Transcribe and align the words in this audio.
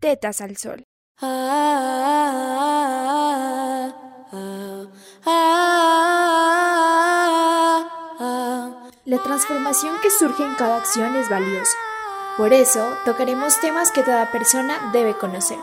Tetas 0.00 0.40
al 0.40 0.56
Sol. 0.56 0.82
La 9.04 9.22
transformación 9.22 9.96
que 10.02 10.10
surge 10.10 10.42
en 10.42 10.54
cada 10.54 10.78
acción 10.78 11.16
es 11.16 11.28
valiosa. 11.28 11.76
Por 12.38 12.54
eso, 12.54 12.82
tocaremos 13.04 13.60
temas 13.60 13.92
que 13.92 14.02
toda 14.02 14.32
persona 14.32 14.90
debe 14.94 15.18
conocer. 15.18 15.58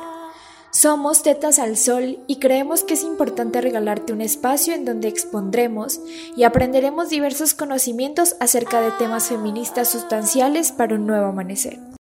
Somos 0.70 1.24
Tetas 1.24 1.58
al 1.58 1.76
Sol 1.76 2.20
y 2.28 2.38
creemos 2.38 2.84
que 2.84 2.94
es 2.94 3.02
importante 3.02 3.60
regalarte 3.60 4.14
un 4.14 4.22
espacio 4.22 4.76
en 4.76 4.86
donde 4.86 5.08
expondremos 5.08 6.00
y 6.36 6.44
aprenderemos 6.44 7.10
diversos 7.10 7.56
conocimientos 7.56 8.36
acerca 8.40 8.82
de 8.82 8.92
temas 8.92 9.30
feministas 9.30 9.90
sustanciales 9.90 10.72
para 10.72 10.94
un 10.94 11.08
nuevo 11.08 11.26
amanecer. 11.26 11.97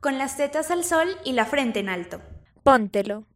Con 0.00 0.16
las 0.16 0.38
tetas 0.38 0.70
al 0.70 0.82
sol 0.82 1.08
y 1.26 1.34
la 1.34 1.44
frente 1.44 1.78
en 1.78 1.90
alto. 1.90 2.22
Póntelo. 2.62 3.26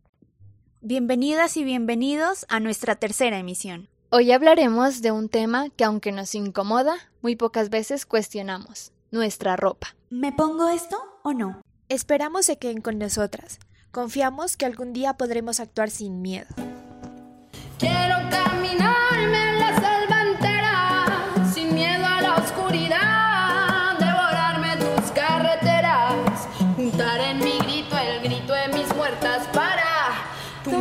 Bienvenidas 0.80 1.58
y 1.58 1.64
bienvenidos 1.64 2.46
a 2.48 2.58
nuestra 2.58 2.94
tercera 2.94 3.38
emisión. 3.38 3.90
Hoy 4.08 4.32
hablaremos 4.32 5.02
de 5.02 5.12
un 5.12 5.28
tema 5.28 5.68
que 5.68 5.84
aunque 5.84 6.10
nos 6.10 6.34
incomoda, 6.34 6.94
muy 7.20 7.36
pocas 7.36 7.68
veces 7.68 8.06
cuestionamos, 8.06 8.92
nuestra 9.10 9.56
ropa. 9.56 9.94
¿Me 10.08 10.32
pongo 10.32 10.70
esto 10.70 10.96
o 11.22 11.34
no? 11.34 11.60
Esperamos 11.90 12.46
se 12.46 12.56
queden 12.56 12.80
con 12.80 12.96
nosotras. 12.98 13.58
Confiamos 13.90 14.56
que 14.56 14.64
algún 14.64 14.94
día 14.94 15.18
podremos 15.18 15.60
actuar 15.60 15.90
sin 15.90 16.22
miedo. 16.22 16.48
Quiero 17.78 18.16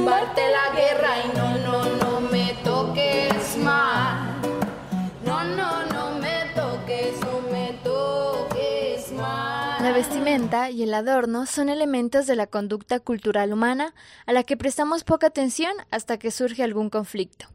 tumbarte 0.04 0.42
la 0.52 0.76
guerra 0.76 1.14
y 1.24 1.38
no, 1.38 1.58
no, 1.60 1.96
no 1.96 2.20
me 2.30 2.54
toques 2.62 3.58
más. 3.58 4.36
No, 5.26 5.46
no, 5.46 5.86
no 5.86 6.20
me 6.20 6.44
toques, 6.54 7.22
no 7.22 7.40
me 7.50 7.72
toques 7.82 9.14
más. 9.14 9.82
La 9.82 9.94
vestimenta 9.94 10.70
y 10.70 10.84
el 10.84 10.94
adorno 10.94 11.46
son 11.46 11.70
elementos 11.70 12.28
de 12.28 12.36
la 12.36 12.48
conducta 12.48 13.00
cultural 13.00 13.54
humana 13.54 13.94
a 14.26 14.34
la 14.34 14.44
que 14.44 14.58
prestamos 14.58 15.06
poca 15.06 15.28
atención 15.28 15.72
hasta 15.90 16.18
que 16.18 16.32
surge 16.32 16.64
algún 16.64 16.90
conflicto. 16.90 17.46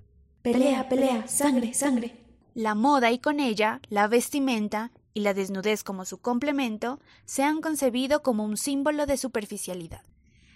Pelea, 0.41 0.89
pelea, 0.89 1.29
sangre, 1.29 1.75
sangre. 1.75 2.17
La 2.55 2.75
moda 2.75 3.11
y 3.13 3.19
con 3.19 3.41
ella, 3.41 3.83
la 3.91 4.09
vestimenta 4.09 4.91
y 5.13 5.21
la 5.21 5.35
desnudez 5.35 5.85
como 5.85 6.07
su 6.07 6.17
complemento 6.17 6.99
se 7.27 7.43
han 7.43 7.61
concebido 7.61 8.23
como 8.23 8.45
un 8.45 8.57
símbolo 8.57 9.05
de 9.05 9.19
superficialidad. 9.19 10.01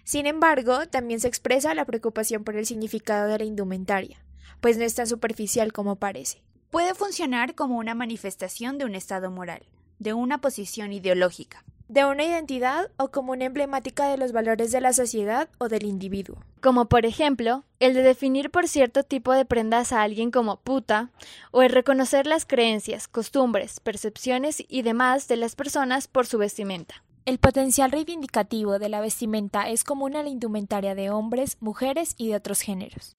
Sin 0.05 0.27
embargo, 0.27 0.87
también 0.89 1.21
se 1.21 1.29
expresa 1.29 1.75
la 1.75 1.85
preocupación 1.85 2.45
por 2.45 2.57
el 2.57 2.67
significado 2.67 3.29
de 3.29 3.39
la 3.39 3.45
indumentaria, 3.45 4.25
pues 4.61 4.77
no 4.77 4.85
es 4.85 4.95
tan 4.95 5.07
superficial 5.07 5.73
como 5.73 5.97
parece. 5.97 6.43
Puede 6.71 6.95
funcionar 6.95 7.55
como 7.55 7.79
una 7.79 7.95
manifestación 7.95 8.79
de 8.79 8.85
un 8.85 8.95
estado 8.95 9.31
moral, 9.31 9.63
de 9.99 10.15
una 10.15 10.41
posición 10.41 10.93
ideológica, 10.93 11.65
de 11.89 12.07
una 12.07 12.25
identidad 12.25 12.91
o 12.97 13.11
como 13.11 13.33
una 13.33 13.45
emblemática 13.45 14.09
de 14.09 14.17
los 14.17 14.33
valores 14.33 14.73
de 14.73 14.81
la 14.81 14.95
sociedad 14.95 15.51
o 15.59 15.69
del 15.69 15.85
individuo. 15.85 16.39
Como 16.63 16.89
por 16.89 17.05
ejemplo, 17.05 17.65
el 17.81 17.93
de 17.93 18.03
definir 18.03 18.51
por 18.51 18.67
cierto 18.67 19.03
tipo 19.05 19.33
de 19.33 19.45
prendas 19.45 19.93
a 19.93 20.01
alguien 20.01 20.31
como 20.31 20.61
puta, 20.61 21.11
o 21.51 21.61
el 21.61 21.71
reconocer 21.71 22.27
las 22.27 22.47
creencias, 22.47 23.09
costumbres, 23.09 23.79
percepciones 23.81 24.65
y 24.67 24.81
demás 24.81 25.29
de 25.29 25.37
las 25.37 25.55
personas 25.55 26.09
por 26.09 26.27
su 26.27 26.39
vestimenta. 26.39 27.05
El 27.25 27.39
potencial 27.39 27.93
reivindicativo 27.93 28.81
de 28.81 28.89
la 28.89 29.01
vestimenta 29.01 29.69
es 29.69 29.85
común 29.85 30.17
a 30.17 30.25
la 30.25 30.29
indumentaria 30.29 30.97
de 30.97 31.11
hombres, 31.11 31.57
mujeres 31.61 32.17
y 32.19 32.27
de 32.27 32.35
otros 32.35 32.61
géneros. 32.63 33.17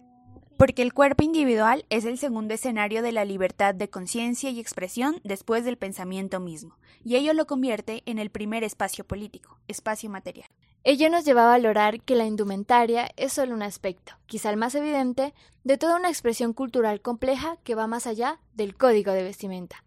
Porque 0.58 0.82
el 0.82 0.94
cuerpo 0.94 1.24
individual 1.24 1.86
es 1.90 2.04
el 2.04 2.18
segundo 2.18 2.54
escenario 2.54 3.02
de 3.02 3.14
la 3.14 3.24
libertad 3.24 3.74
de 3.74 3.90
conciencia 3.90 4.50
y 4.50 4.60
expresión 4.60 5.22
después 5.24 5.64
del 5.64 5.78
pensamiento 5.78 6.42
mismo, 6.42 6.78
y 7.02 7.16
ello 7.16 7.34
lo 7.34 7.48
convierte 7.48 8.04
en 8.06 8.20
el 8.20 8.30
primer 8.30 8.66
espacio 8.66 9.06
político, 9.06 9.58
espacio 9.70 10.10
material. 10.10 10.50
Ello 10.84 11.10
nos 11.10 11.24
lleva 11.24 11.46
a 11.46 11.58
valorar 11.58 12.02
que 12.02 12.18
la 12.18 12.26
indumentaria 12.26 13.10
es 13.16 13.32
solo 13.32 13.56
un 13.56 13.64
aspecto, 13.64 14.16
quizá 14.26 14.50
el 14.50 14.58
más 14.58 14.76
evidente, 14.76 15.34
de 15.64 15.78
toda 15.78 15.96
una 15.96 16.10
expresión 16.10 16.52
cultural 16.52 17.00
compleja 17.00 17.56
que 17.64 17.76
va 17.76 17.88
más 17.88 18.06
allá 18.06 18.42
del 18.54 18.76
código 18.76 19.14
de 19.14 19.24
vestimenta 19.24 19.82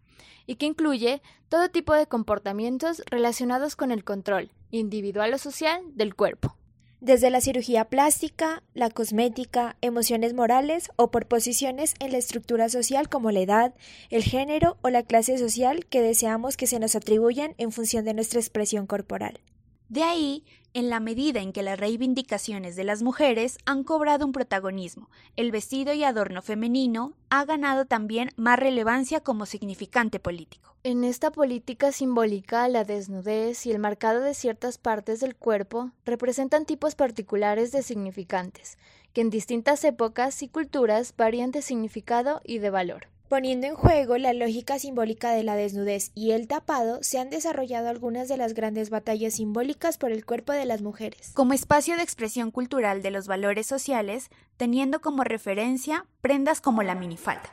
y 0.46 0.56
que 0.56 0.66
incluye 0.66 1.22
todo 1.48 1.68
tipo 1.68 1.94
de 1.94 2.06
comportamientos 2.06 3.02
relacionados 3.06 3.76
con 3.76 3.90
el 3.90 4.04
control, 4.04 4.50
individual 4.70 5.34
o 5.34 5.38
social, 5.38 5.82
del 5.94 6.14
cuerpo. 6.14 6.56
Desde 7.00 7.30
la 7.30 7.42
cirugía 7.42 7.84
plástica, 7.84 8.62
la 8.72 8.90
cosmética, 8.90 9.76
emociones 9.82 10.32
morales 10.32 10.90
o 10.96 11.10
por 11.10 11.26
posiciones 11.26 11.94
en 12.00 12.12
la 12.12 12.18
estructura 12.18 12.68
social 12.70 13.08
como 13.10 13.30
la 13.30 13.40
edad, 13.40 13.74
el 14.08 14.22
género 14.22 14.78
o 14.80 14.88
la 14.88 15.02
clase 15.02 15.36
social 15.36 15.84
que 15.86 16.00
deseamos 16.00 16.56
que 16.56 16.66
se 16.66 16.80
nos 16.80 16.96
atribuyan 16.96 17.54
en 17.58 17.70
función 17.70 18.06
de 18.06 18.14
nuestra 18.14 18.40
expresión 18.40 18.86
corporal. 18.86 19.40
De 19.88 20.02
ahí, 20.02 20.44
en 20.74 20.90
la 20.90 20.98
medida 20.98 21.40
en 21.40 21.52
que 21.52 21.62
las 21.62 21.78
reivindicaciones 21.78 22.74
de 22.74 22.84
las 22.84 23.02
mujeres 23.02 23.56
han 23.66 23.84
cobrado 23.84 24.26
un 24.26 24.32
protagonismo, 24.32 25.08
el 25.36 25.52
vestido 25.52 25.94
y 25.94 26.02
adorno 26.02 26.42
femenino 26.42 27.14
ha 27.30 27.44
ganado 27.44 27.86
también 27.86 28.30
más 28.36 28.58
relevancia 28.58 29.20
como 29.20 29.46
significante 29.46 30.18
político. 30.18 30.74
En 30.82 31.04
esta 31.04 31.30
política 31.30 31.92
simbólica, 31.92 32.68
la 32.68 32.84
desnudez 32.84 33.64
y 33.64 33.70
el 33.70 33.78
marcado 33.78 34.20
de 34.20 34.34
ciertas 34.34 34.76
partes 34.76 35.20
del 35.20 35.36
cuerpo 35.36 35.92
representan 36.04 36.66
tipos 36.66 36.94
particulares 36.94 37.72
de 37.72 37.82
significantes, 37.82 38.78
que 39.12 39.20
en 39.20 39.30
distintas 39.30 39.82
épocas 39.84 40.42
y 40.42 40.48
culturas 40.48 41.14
varían 41.16 41.52
de 41.52 41.62
significado 41.62 42.40
y 42.44 42.58
de 42.58 42.70
valor. 42.70 43.08
Poniendo 43.28 43.66
en 43.66 43.74
juego 43.74 44.18
la 44.18 44.32
lógica 44.32 44.78
simbólica 44.78 45.32
de 45.32 45.42
la 45.42 45.56
desnudez 45.56 46.12
y 46.14 46.30
el 46.30 46.46
tapado, 46.46 47.02
se 47.02 47.18
han 47.18 47.28
desarrollado 47.28 47.88
algunas 47.88 48.28
de 48.28 48.36
las 48.36 48.54
grandes 48.54 48.88
batallas 48.88 49.34
simbólicas 49.34 49.98
por 49.98 50.12
el 50.12 50.24
cuerpo 50.24 50.52
de 50.52 50.64
las 50.64 50.80
mujeres. 50.80 51.32
Como 51.34 51.52
espacio 51.52 51.96
de 51.96 52.04
expresión 52.04 52.52
cultural 52.52 53.02
de 53.02 53.10
los 53.10 53.26
valores 53.26 53.66
sociales, 53.66 54.30
teniendo 54.56 55.00
como 55.00 55.24
referencia 55.24 56.06
prendas 56.20 56.60
como 56.60 56.84
la 56.84 56.94
minifalda. 56.94 57.52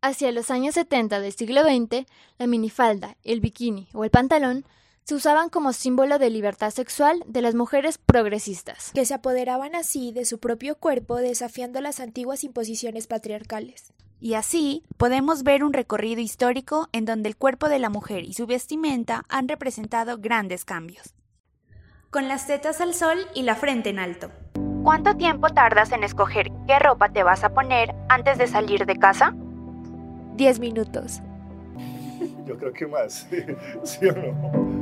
Hacia 0.00 0.32
los 0.32 0.50
años 0.50 0.74
70 0.74 1.20
del 1.20 1.32
siglo 1.32 1.62
XX, 1.62 2.04
la 2.38 2.48
minifalda, 2.48 3.16
el 3.22 3.40
bikini 3.40 3.86
o 3.94 4.02
el 4.02 4.10
pantalón 4.10 4.64
se 5.04 5.14
usaban 5.14 5.50
como 5.50 5.72
símbolo 5.72 6.18
de 6.18 6.30
libertad 6.30 6.70
sexual 6.72 7.22
de 7.28 7.42
las 7.42 7.54
mujeres 7.54 7.96
progresistas, 7.98 8.90
que 8.92 9.04
se 9.04 9.14
apoderaban 9.14 9.76
así 9.76 10.10
de 10.10 10.24
su 10.24 10.40
propio 10.40 10.74
cuerpo 10.74 11.18
desafiando 11.18 11.80
las 11.80 12.00
antiguas 12.00 12.42
imposiciones 12.42 13.06
patriarcales. 13.06 13.92
Y 14.22 14.34
así 14.34 14.84
podemos 14.98 15.42
ver 15.42 15.64
un 15.64 15.72
recorrido 15.72 16.20
histórico 16.20 16.88
en 16.92 17.04
donde 17.04 17.28
el 17.28 17.36
cuerpo 17.36 17.68
de 17.68 17.80
la 17.80 17.90
mujer 17.90 18.22
y 18.22 18.34
su 18.34 18.46
vestimenta 18.46 19.24
han 19.28 19.48
representado 19.48 20.18
grandes 20.18 20.64
cambios. 20.64 21.16
Con 22.08 22.28
las 22.28 22.46
tetas 22.46 22.80
al 22.80 22.94
sol 22.94 23.18
y 23.34 23.42
la 23.42 23.56
frente 23.56 23.90
en 23.90 23.98
alto. 23.98 24.30
¿Cuánto 24.84 25.16
tiempo 25.16 25.48
tardas 25.48 25.90
en 25.90 26.04
escoger 26.04 26.52
qué 26.68 26.78
ropa 26.78 27.12
te 27.12 27.24
vas 27.24 27.42
a 27.42 27.52
poner 27.52 27.96
antes 28.08 28.38
de 28.38 28.46
salir 28.46 28.86
de 28.86 28.94
casa? 28.94 29.34
10 30.36 30.60
minutos. 30.60 31.20
Yo 32.46 32.56
creo 32.56 32.72
que 32.72 32.86
más, 32.86 33.28
¿sí 33.82 34.06
o 34.06 34.12
no? 34.12 34.81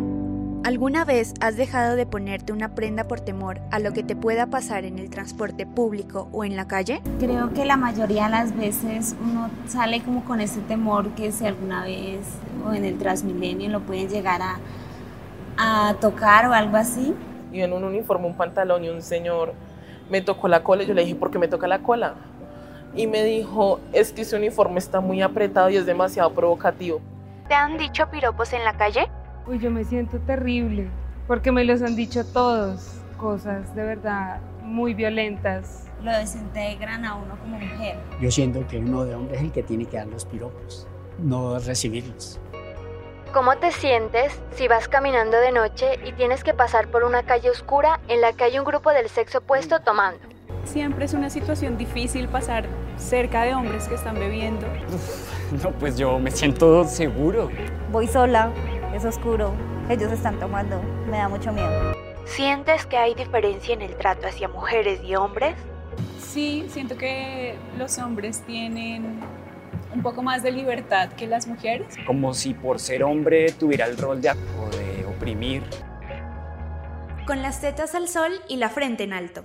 ¿Alguna 0.62 1.06
vez 1.06 1.32
has 1.40 1.56
dejado 1.56 1.96
de 1.96 2.04
ponerte 2.04 2.52
una 2.52 2.74
prenda 2.74 3.04
por 3.04 3.20
temor 3.20 3.60
a 3.70 3.78
lo 3.78 3.94
que 3.94 4.02
te 4.02 4.14
pueda 4.14 4.46
pasar 4.46 4.84
en 4.84 4.98
el 4.98 5.08
transporte 5.08 5.64
público 5.64 6.28
o 6.32 6.44
en 6.44 6.54
la 6.54 6.68
calle? 6.68 7.00
Creo 7.18 7.54
que 7.54 7.64
la 7.64 7.78
mayoría 7.78 8.24
de 8.24 8.30
las 8.30 8.54
veces 8.54 9.16
uno 9.22 9.50
sale 9.66 10.02
como 10.02 10.22
con 10.22 10.38
ese 10.42 10.60
temor 10.60 11.08
que 11.12 11.32
si 11.32 11.46
alguna 11.46 11.84
vez 11.84 12.20
o 12.66 12.74
en 12.74 12.84
el 12.84 12.98
Transmilenio 12.98 13.70
lo 13.70 13.80
pueden 13.80 14.10
llegar 14.10 14.42
a, 14.42 14.58
a 15.56 15.94
tocar 15.94 16.46
o 16.46 16.52
algo 16.52 16.76
así. 16.76 17.14
Y 17.54 17.62
en 17.62 17.72
un 17.72 17.82
uniforme, 17.82 18.26
un 18.26 18.34
pantalón 18.34 18.84
y 18.84 18.90
un 18.90 19.00
señor 19.00 19.54
me 20.10 20.20
tocó 20.20 20.46
la 20.46 20.62
cola 20.62 20.82
y 20.82 20.86
yo 20.86 20.92
le 20.92 21.04
dije, 21.04 21.14
¿por 21.14 21.30
qué 21.30 21.38
me 21.38 21.48
toca 21.48 21.66
la 21.68 21.78
cola? 21.78 22.16
Y 22.94 23.06
me 23.06 23.24
dijo, 23.24 23.80
es 23.94 24.12
que 24.12 24.22
ese 24.22 24.36
uniforme 24.36 24.78
está 24.78 25.00
muy 25.00 25.22
apretado 25.22 25.70
y 25.70 25.76
es 25.76 25.86
demasiado 25.86 26.34
provocativo. 26.34 27.00
¿Te 27.48 27.54
han 27.54 27.78
dicho 27.78 28.10
piropos 28.10 28.52
en 28.52 28.62
la 28.62 28.74
calle? 28.74 29.08
Uy, 29.50 29.58
yo 29.58 29.68
me 29.72 29.82
siento 29.82 30.20
terrible, 30.20 30.88
porque 31.26 31.50
me 31.50 31.64
los 31.64 31.82
han 31.82 31.96
dicho 31.96 32.24
todos, 32.24 33.00
cosas 33.16 33.74
de 33.74 33.82
verdad 33.82 34.40
muy 34.62 34.94
violentas. 34.94 35.88
Lo 36.04 36.12
desintegran 36.12 37.04
a 37.04 37.16
uno 37.16 37.36
como 37.40 37.58
mujer. 37.58 37.96
Yo 38.20 38.30
siento 38.30 38.64
que 38.68 38.78
uno 38.78 39.04
de 39.04 39.16
hombre 39.16 39.38
es 39.38 39.42
el 39.42 39.50
que 39.50 39.64
tiene 39.64 39.86
que 39.86 39.96
dar 39.96 40.06
los 40.06 40.24
piropos, 40.24 40.86
no 41.18 41.58
recibirlos. 41.58 42.38
¿Cómo 43.34 43.56
te 43.56 43.72
sientes 43.72 44.40
si 44.52 44.68
vas 44.68 44.86
caminando 44.86 45.36
de 45.36 45.50
noche 45.50 45.98
y 46.06 46.12
tienes 46.12 46.44
que 46.44 46.54
pasar 46.54 46.86
por 46.86 47.02
una 47.02 47.24
calle 47.24 47.50
oscura 47.50 47.98
en 48.06 48.20
la 48.20 48.34
que 48.34 48.44
hay 48.44 48.56
un 48.56 48.64
grupo 48.64 48.92
del 48.92 49.08
sexo 49.08 49.38
opuesto 49.38 49.80
tomando? 49.80 50.20
Siempre 50.62 51.06
es 51.06 51.12
una 51.12 51.28
situación 51.28 51.76
difícil 51.76 52.28
pasar 52.28 52.66
cerca 52.96 53.42
de 53.42 53.54
hombres 53.54 53.88
que 53.88 53.96
están 53.96 54.14
bebiendo. 54.14 54.64
No, 55.64 55.72
pues 55.72 55.98
yo 55.98 56.20
me 56.20 56.30
siento 56.30 56.84
seguro. 56.84 57.50
Voy 57.90 58.06
sola, 58.06 58.52
es 58.94 59.04
oscuro, 59.04 59.54
ellos 59.88 60.10
están 60.12 60.38
tomando, 60.38 60.80
me 61.08 61.18
da 61.18 61.28
mucho 61.28 61.52
miedo. 61.52 61.94
¿Sientes 62.24 62.86
que 62.86 62.96
hay 62.96 63.14
diferencia 63.14 63.74
en 63.74 63.82
el 63.82 63.96
trato 63.96 64.26
hacia 64.26 64.48
mujeres 64.48 65.00
y 65.02 65.14
hombres? 65.14 65.54
Sí, 66.18 66.66
siento 66.68 66.96
que 66.96 67.56
los 67.78 67.98
hombres 67.98 68.42
tienen 68.46 69.20
un 69.92 70.02
poco 70.02 70.22
más 70.22 70.42
de 70.42 70.52
libertad 70.52 71.10
que 71.14 71.26
las 71.26 71.46
mujeres. 71.46 71.94
Como 72.06 72.34
si 72.34 72.54
por 72.54 72.78
ser 72.78 73.02
hombre 73.02 73.52
tuviera 73.52 73.86
el 73.86 73.96
rol 73.96 74.20
de, 74.20 74.28
de 74.28 75.06
oprimir. 75.06 75.62
Con 77.26 77.42
las 77.42 77.60
tetas 77.60 77.94
al 77.94 78.08
sol 78.08 78.32
y 78.48 78.56
la 78.56 78.68
frente 78.68 79.04
en 79.04 79.12
alto. 79.12 79.44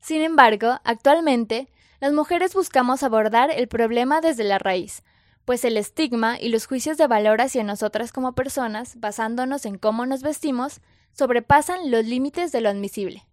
Sin 0.00 0.22
embargo, 0.22 0.78
actualmente, 0.84 1.68
las 2.00 2.12
mujeres 2.12 2.54
buscamos 2.54 3.02
abordar 3.02 3.50
el 3.50 3.68
problema 3.68 4.22
desde 4.22 4.44
la 4.44 4.58
raíz, 4.58 5.02
pues 5.50 5.64
el 5.64 5.76
estigma 5.78 6.38
y 6.38 6.48
los 6.50 6.66
juicios 6.66 6.96
de 6.96 7.08
valor 7.08 7.40
hacia 7.40 7.64
nosotras 7.64 8.12
como 8.12 8.36
personas, 8.36 9.00
basándonos 9.00 9.66
en 9.66 9.78
cómo 9.78 10.06
nos 10.06 10.22
vestimos, 10.22 10.80
sobrepasan 11.10 11.90
los 11.90 12.04
límites 12.04 12.52
de 12.52 12.60
lo 12.60 12.68
admisible. 12.68 13.26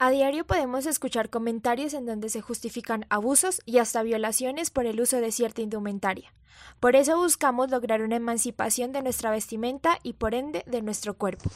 A 0.00 0.10
diario 0.10 0.44
podemos 0.44 0.84
escuchar 0.84 1.30
comentarios 1.30 1.94
en 1.94 2.06
donde 2.06 2.28
se 2.28 2.40
justifican 2.40 3.06
abusos 3.08 3.62
y 3.66 3.78
hasta 3.78 4.02
violaciones 4.02 4.72
por 4.72 4.84
el 4.84 5.00
uso 5.00 5.20
de 5.20 5.30
cierta 5.30 5.62
indumentaria. 5.62 6.34
Por 6.80 6.96
eso 6.96 7.16
buscamos 7.16 7.70
lograr 7.70 8.02
una 8.02 8.16
emancipación 8.16 8.90
de 8.90 9.02
nuestra 9.02 9.30
vestimenta 9.30 10.00
y 10.02 10.14
por 10.14 10.34
ende 10.34 10.64
de 10.66 10.82
nuestro 10.82 11.14
cuerpo. 11.14 11.52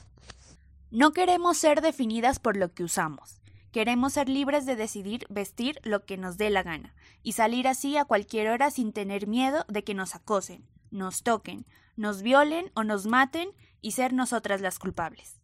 No 0.93 1.13
queremos 1.13 1.57
ser 1.57 1.81
definidas 1.81 2.39
por 2.39 2.57
lo 2.57 2.73
que 2.73 2.85
usamos. 2.85 3.41
Queremos 3.77 4.15
ser 4.15 4.31
libres 4.31 4.65
de 4.65 4.75
decidir 4.75 5.27
vestir 5.29 5.81
lo 5.83 6.07
que 6.07 6.17
nos 6.17 6.39
dé 6.39 6.49
la 6.49 6.63
gana 6.63 6.95
y 7.23 7.33
salir 7.33 7.69
así 7.69 7.99
a 7.99 8.07
cualquier 8.07 8.49
hora 8.49 8.71
sin 8.71 8.95
tener 8.95 9.27
miedo 9.27 9.67
de 9.69 9.85
que 9.85 9.93
nos 9.93 10.15
acosen, 10.15 10.67
nos 10.91 11.23
toquen, 11.23 11.67
nos 11.95 12.23
violen 12.23 12.73
o 12.73 12.85
nos 12.85 13.05
maten 13.05 13.51
y 13.83 13.91
ser 13.91 14.15
nosotras 14.15 14.63
las 14.63 14.79
culpables. 14.79 15.43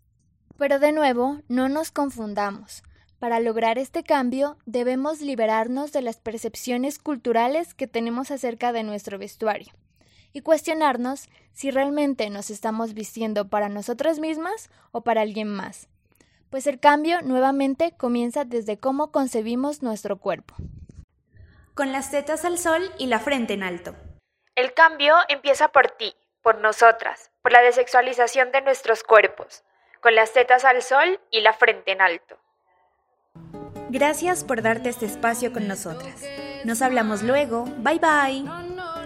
Pero 0.56 0.78
de 0.78 0.92
nuevo, 0.92 1.42
no 1.48 1.68
nos 1.68 1.90
confundamos. 1.90 2.82
Para 3.18 3.38
lograr 3.38 3.76
este 3.76 4.02
cambio 4.02 4.56
debemos 4.64 5.20
liberarnos 5.20 5.92
de 5.92 6.00
las 6.00 6.16
percepciones 6.16 6.98
culturales 6.98 7.74
que 7.74 7.86
tenemos 7.86 8.30
acerca 8.30 8.72
de 8.72 8.82
nuestro 8.82 9.18
vestuario 9.18 9.74
y 10.32 10.40
cuestionarnos 10.40 11.28
si 11.52 11.70
realmente 11.70 12.30
nos 12.30 12.48
estamos 12.48 12.94
vistiendo 12.94 13.50
para 13.50 13.68
nosotras 13.68 14.20
mismas 14.20 14.70
o 14.90 15.02
para 15.02 15.20
alguien 15.20 15.48
más. 15.48 15.90
Pues 16.52 16.66
el 16.66 16.78
cambio 16.78 17.22
nuevamente 17.22 17.94
comienza 17.96 18.44
desde 18.44 18.78
cómo 18.78 19.10
concebimos 19.10 19.82
nuestro 19.82 20.18
cuerpo. 20.18 20.54
Con 21.72 21.92
las 21.92 22.10
tetas 22.10 22.44
al 22.44 22.58
sol 22.58 22.92
y 22.98 23.06
la 23.06 23.20
frente 23.20 23.54
en 23.54 23.62
alto. 23.62 23.94
El 24.54 24.74
cambio 24.74 25.14
empieza 25.30 25.68
por 25.68 25.88
ti, 25.92 26.14
por 26.42 26.58
nosotras, 26.58 27.30
por 27.40 27.52
la 27.52 27.62
desexualización 27.62 28.52
de 28.52 28.60
nuestros 28.60 29.02
cuerpos, 29.02 29.64
con 30.02 30.14
las 30.14 30.34
tetas 30.34 30.66
al 30.66 30.82
sol 30.82 31.18
y 31.30 31.40
la 31.40 31.54
frente 31.54 31.92
en 31.92 32.02
alto. 32.02 32.36
Gracias 33.88 34.44
por 34.44 34.60
darte 34.60 34.90
este 34.90 35.06
espacio 35.06 35.54
con 35.54 35.66
nosotras. 35.66 36.22
Nos 36.66 36.82
hablamos 36.82 37.22
luego. 37.22 37.64
Bye 37.78 37.98
bye. 37.98 38.44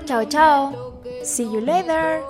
Chao, 0.04 0.24
chao. 0.24 1.00
See 1.22 1.44
you 1.44 1.60
later. 1.60 2.24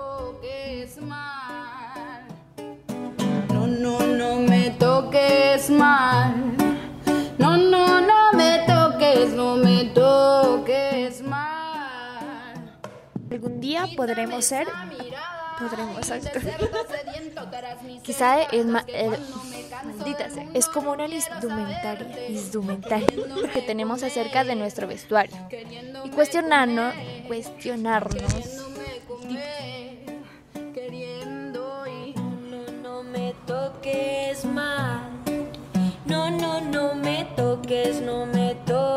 día 13.67 13.89
podremos 13.97 14.45
ser 14.45 14.67
podremos 15.59 15.97
Quizá 18.03 18.43
es 18.43 18.67
ma 18.67 18.85
el, 18.87 19.11
maldita 19.85 20.31
sea, 20.31 20.47
es 20.55 20.67
como 20.69 20.93
una 20.93 21.07
indumentaria, 21.07 22.29
indumentaria 22.29 23.09
que 23.53 23.63
tenemos 23.63 24.03
acerca 24.03 24.45
de 24.45 24.55
nuestro 24.55 24.87
vestuario 24.87 25.37
y 26.05 26.11
cuestionarnos, 26.11 26.95
cuestionarnos. 27.27 28.23
No, 36.05 36.31
no, 36.31 36.61
no 36.61 36.95
me 36.95 37.25
toques, 37.37 38.01
no 38.01 38.27
me 38.27 38.55
toques. 38.67 38.96